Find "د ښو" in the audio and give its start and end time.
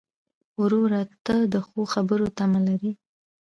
1.53-1.81